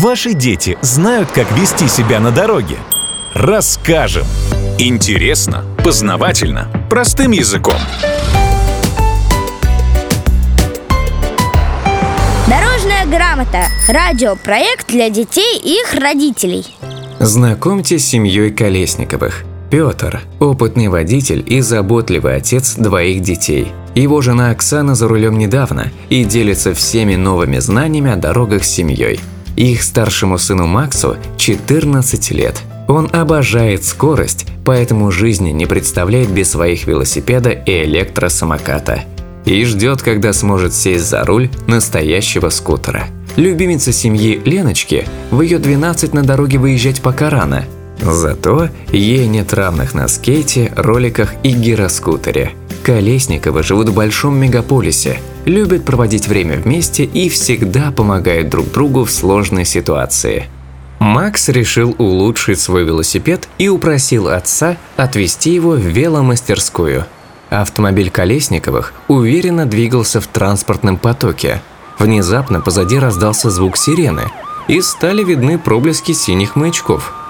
[0.00, 2.78] Ваши дети знают, как вести себя на дороге?
[3.34, 4.24] Расскажем!
[4.78, 7.74] Интересно, познавательно, простым языком.
[12.48, 13.66] Дорожная грамота.
[13.90, 16.64] Радиопроект для детей и их родителей.
[17.18, 19.44] Знакомьтесь с семьей Колесниковых.
[19.70, 23.70] Петр– опытный водитель и заботливый отец двоих детей.
[23.94, 29.20] Его жена Оксана за рулем недавно и делится всеми новыми знаниями о дорогах с семьей.
[29.56, 32.62] Их старшему сыну Максу 14 лет.
[32.88, 39.04] Он обожает скорость, поэтому жизни не представляет без своих велосипеда и электросамоката.
[39.44, 43.04] И ждет, когда сможет сесть за руль настоящего скутера.
[43.36, 47.64] Любимица семьи Леночки в ее 12 на дороге выезжать пока рано–
[48.02, 52.52] Зато ей нет равных на скейте, роликах и гироскутере.
[52.82, 59.10] Колесниковы живут в большом мегаполисе, любят проводить время вместе и всегда помогают друг другу в
[59.10, 60.46] сложной ситуации.
[60.98, 67.06] Макс решил улучшить свой велосипед и упросил отца отвезти его в веломастерскую.
[67.48, 71.62] Автомобиль Колесниковых уверенно двигался в транспортном потоке.
[71.98, 74.30] Внезапно позади раздался звук сирены,
[74.68, 77.14] и стали видны проблески синих маячков–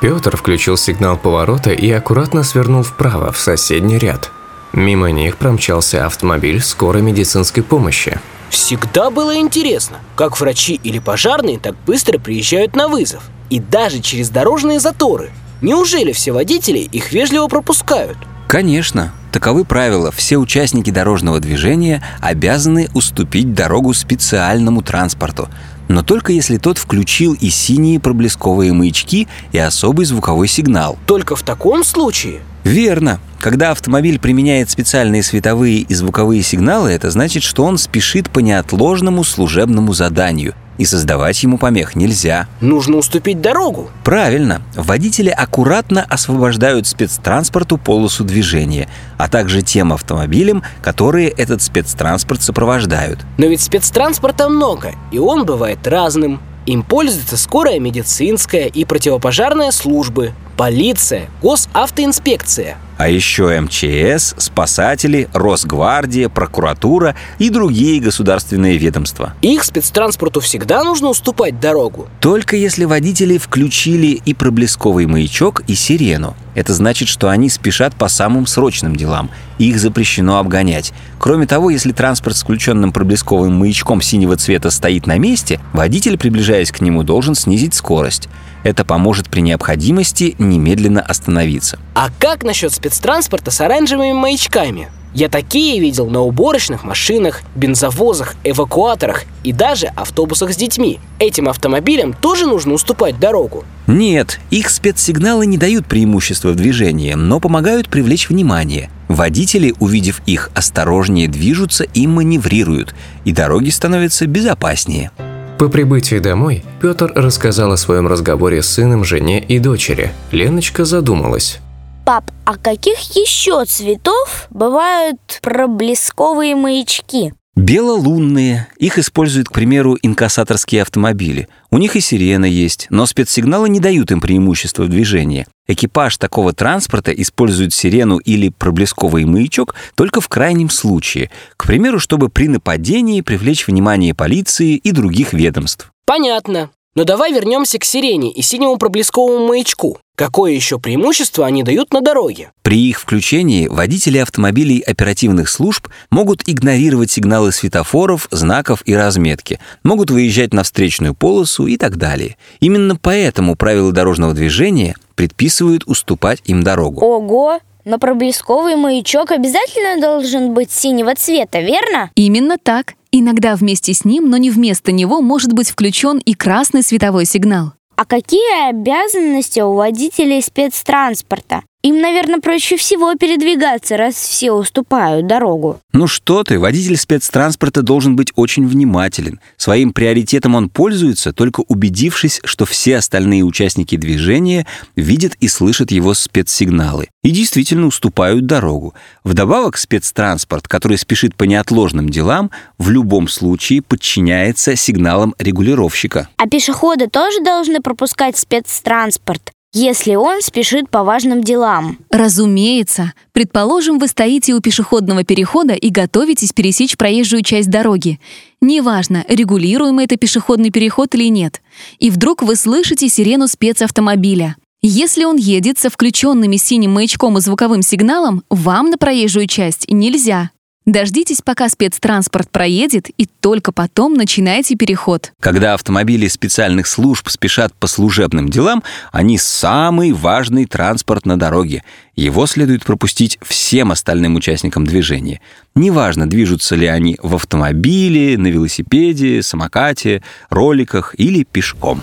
[0.00, 4.30] Петр включил сигнал поворота и аккуратно свернул вправо, в соседний ряд.
[4.72, 8.18] Мимо них промчался автомобиль скорой медицинской помощи.
[8.50, 13.22] Всегда было интересно, как врачи или пожарные так быстро приезжают на вызов.
[13.50, 15.30] И даже через дорожные заторы.
[15.62, 18.18] Неужели все водители их вежливо пропускают?
[18.48, 20.12] Конечно, таковы правила.
[20.12, 25.48] Все участники дорожного движения обязаны уступить дорогу специальному транспорту
[25.88, 30.98] но только если тот включил и синие проблесковые маячки, и особый звуковой сигнал.
[31.06, 32.40] Только в таком случае?
[32.66, 33.20] Верно.
[33.38, 39.22] Когда автомобиль применяет специальные световые и звуковые сигналы, это значит, что он спешит по неотложному
[39.22, 42.48] служебному заданию– и создавать ему помех нельзя.
[42.60, 43.90] Нужно уступить дорогу.
[44.04, 44.62] Правильно.
[44.74, 53.20] Водители аккуратно освобождают спецтранспорту полосу движения, а также тем автомобилям, которые этот спецтранспорт сопровождают.
[53.38, 56.40] Но ведь спецтранспорта много, и он бывает разным.
[56.66, 67.14] Им пользуется скорая медицинская и противопожарная службы, полиция, госавтоинспекция– а еще МЧС, спасатели, Росгвардия, прокуратура
[67.38, 69.34] и другие государственные ведомства.
[69.42, 72.08] Их спецтранспорту всегда нужно уступать дорогу?
[72.20, 76.34] Только если водители включили и проблесковый маячок, и сирену.
[76.54, 80.94] Это значит, что они спешат по самым срочным делам, их запрещено обгонять.
[81.18, 86.72] Кроме того, если транспорт с включенным проблесковым маячком синего цвета стоит на месте, водитель, приближаясь
[86.72, 88.28] к нему, должен снизить скорость.
[88.62, 91.78] Это поможет при необходимости немедленно остановиться.
[91.94, 94.88] А как насчет спецтранспорта с оранжевыми маячками?
[95.16, 101.00] Я такие видел на уборочных машинах, бензовозах, эвакуаторах и даже автобусах с детьми.
[101.18, 103.64] Этим автомобилям тоже нужно уступать дорогу?
[103.86, 108.90] Нет, их спецсигналы не дают преимущества в движении, но помогают привлечь внимание.
[109.08, 115.12] Водители, увидев их, осторожнее движутся и маневрируют, и дороги становятся безопаснее.
[115.58, 120.12] По прибытии домой Петр рассказал о своем разговоре с сыном, жене и дочери.
[120.30, 121.60] Леночка задумалась.
[122.06, 127.34] Пап, а каких еще цветов бывают проблесковые маячки?
[127.56, 128.68] Белолунные.
[128.78, 131.48] Их используют, к примеру, инкассаторские автомобили.
[131.72, 135.48] У них и сирена есть, но спецсигналы не дают им преимущества в движении.
[135.66, 141.32] Экипаж такого транспорта использует сирену или проблесковый маячок только в крайнем случае.
[141.56, 145.90] К примеру, чтобы при нападении привлечь внимание полиции и других ведомств.
[146.06, 146.70] Понятно.
[146.94, 149.98] Но давай вернемся к сирене и синему проблесковому маячку.
[150.16, 152.50] Какое еще преимущество они дают на дороге?
[152.62, 160.10] При их включении водители автомобилей оперативных служб могут игнорировать сигналы светофоров, знаков и разметки, могут
[160.10, 162.38] выезжать на встречную полосу и так далее.
[162.60, 167.04] Именно поэтому правила дорожного движения предписывают уступать им дорогу.
[167.04, 167.60] Ого!
[167.84, 172.10] Но проблесковый маячок обязательно должен быть синего цвета, верно?
[172.14, 172.94] Именно так.
[173.12, 177.74] Иногда вместе с ним, но не вместо него, может быть включен и красный световой сигнал.
[177.96, 181.62] А какие обязанности у водителей спецтранспорта?
[181.86, 185.78] Им, наверное, проще всего передвигаться, раз все уступают дорогу.
[185.92, 189.38] Ну что ты, водитель спецтранспорта должен быть очень внимателен.
[189.56, 194.66] Своим приоритетом он пользуется, только убедившись, что все остальные участники движения
[194.96, 198.94] видят и слышат его спецсигналы и действительно уступают дорогу.
[199.22, 206.28] Вдобавок спецтранспорт, который спешит по неотложным делам, в любом случае подчиняется сигналам регулировщика.
[206.36, 209.52] А пешеходы тоже должны пропускать спецтранспорт?
[209.76, 211.98] Если он спешит по важным делам.
[212.10, 213.12] Разумеется.
[213.32, 218.18] Предположим, вы стоите у пешеходного перехода и готовитесь пересечь проезжую часть дороги.
[218.62, 221.60] Неважно, регулируемый это пешеходный переход или нет.
[221.98, 224.56] И вдруг вы слышите сирену спецавтомобиля.
[224.80, 230.50] Если он едет со включенными синим маячком и звуковым сигналом, вам на проезжую часть нельзя.
[230.86, 235.32] Дождитесь, пока спецтранспорт проедет, и только потом начинайте переход.
[235.40, 241.82] Когда автомобили специальных служб спешат по служебным делам, они самый важный транспорт на дороге.
[242.14, 245.40] Его следует пропустить всем остальным участникам движения.
[245.74, 252.00] Неважно, движутся ли они в автомобиле, на велосипеде, самокате, роликах или пешком.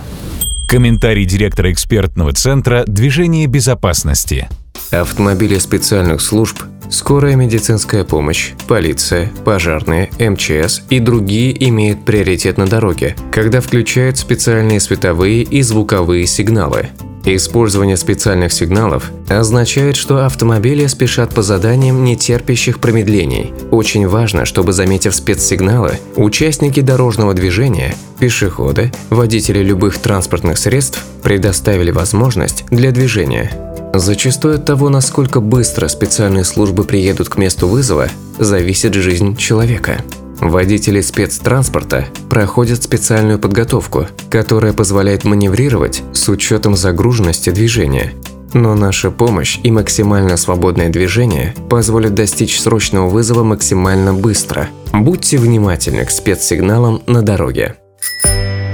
[0.67, 4.49] Комментарий директора экспертного центра «Движение безопасности».
[4.91, 13.15] Автомобили специальных служб, скорая медицинская помощь, полиция, пожарные, МЧС и другие имеют приоритет на дороге,
[13.31, 16.89] когда включают специальные световые и звуковые сигналы.
[17.25, 23.53] Использование специальных сигналов означает, что автомобили спешат по заданиям, не терпящих промедлений.
[23.71, 32.65] Очень важно, чтобы, заметив спецсигналы, участники дорожного движения, пешеходы, водители любых транспортных средств предоставили возможность
[32.69, 33.72] для движения.
[33.93, 38.07] Зачастую от того, насколько быстро специальные службы приедут к месту вызова,
[38.39, 39.97] зависит жизнь человека.
[40.39, 48.13] Водители спецтранспорта проходят специальную подготовку, которая позволяет маневрировать с учетом загруженности движения.
[48.53, 54.69] Но наша помощь и максимально свободное движение позволят достичь срочного вызова максимально быстро.
[54.91, 57.75] Будьте внимательны к спецсигналам на дороге.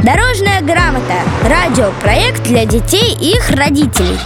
[0.02, 1.20] Дорожная грамота.
[1.44, 4.18] Радиопроект для детей и их родителей.